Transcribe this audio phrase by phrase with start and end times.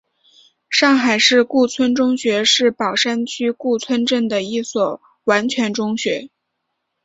[0.67, 6.31] 上海市顾村中学是宝山区顾村镇的一所完全中学。